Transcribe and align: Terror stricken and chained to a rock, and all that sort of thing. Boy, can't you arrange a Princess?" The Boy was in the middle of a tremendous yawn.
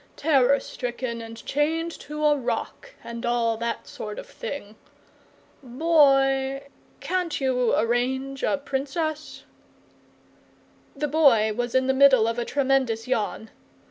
Terror 0.15 0.59
stricken 0.59 1.21
and 1.21 1.45
chained 1.45 1.91
to 1.91 2.25
a 2.25 2.35
rock, 2.35 2.95
and 3.03 3.23
all 3.23 3.55
that 3.57 3.87
sort 3.87 4.17
of 4.17 4.25
thing. 4.25 4.75
Boy, 5.61 6.63
can't 6.99 7.39
you 7.39 7.75
arrange 7.75 8.41
a 8.41 8.57
Princess?" 8.57 9.43
The 10.95 11.07
Boy 11.07 11.53
was 11.53 11.75
in 11.75 11.85
the 11.85 11.93
middle 11.93 12.25
of 12.27 12.39
a 12.39 12.45
tremendous 12.45 13.07
yawn. 13.07 13.51